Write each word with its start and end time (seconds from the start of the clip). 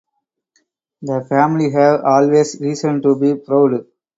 The 1.03 1.23
family 1.29 1.69
have 1.73 2.01
always 2.03 2.59
reason 2.59 3.03
to 3.03 3.15
be 3.19 3.35
proud. 3.35 3.85